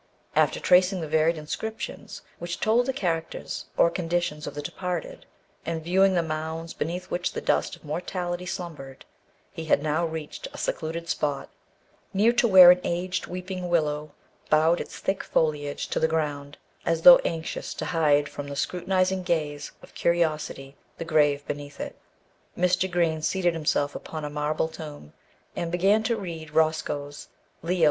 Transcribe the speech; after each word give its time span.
After 0.35 0.59
tracing 0.59 1.01
the 1.01 1.07
varied 1.07 1.37
inscriptions 1.37 2.23
which 2.39 2.59
told 2.59 2.87
the 2.87 2.91
characters 2.91 3.65
or 3.77 3.91
conditions 3.91 4.47
of 4.47 4.55
the 4.55 4.61
departed, 4.63 5.27
and 5.63 5.83
viewing 5.83 6.15
the 6.15 6.23
mounds 6.23 6.73
beneath 6.73 7.11
which 7.11 7.33
the 7.33 7.39
dust 7.39 7.75
of 7.75 7.85
mortality 7.85 8.47
slumbered, 8.47 9.05
he 9.51 9.65
had 9.65 9.83
now 9.83 10.03
reached 10.03 10.47
a 10.53 10.57
secluded 10.57 11.07
spot, 11.07 11.49
near 12.15 12.33
to 12.33 12.47
where 12.47 12.71
an 12.71 12.81
aged 12.83 13.27
weeping 13.27 13.69
willow 13.69 14.15
bowed 14.49 14.81
its 14.81 14.97
thick 14.97 15.23
foliage 15.23 15.87
to 15.89 15.99
the 15.99 16.07
ground, 16.07 16.57
as 16.83 17.03
though 17.03 17.17
anxious 17.19 17.71
to 17.75 17.85
hide 17.85 18.27
from 18.27 18.47
the 18.47 18.55
scrutinising 18.55 19.21
gaze 19.21 19.71
of 19.83 19.93
curiosity 19.93 20.75
the 20.97 21.05
grave 21.05 21.45
beneath 21.45 21.79
it. 21.79 21.95
Mr. 22.57 22.89
Green 22.89 23.21
seated 23.21 23.53
himself 23.53 23.93
upon 23.93 24.25
a 24.25 24.31
marble 24.31 24.67
tomb, 24.67 25.13
and 25.55 25.71
began 25.71 26.01
to 26.01 26.17
read 26.17 26.49
Roscoe's 26.55 27.27
Leo 27.61 27.77
X. 27.79 27.79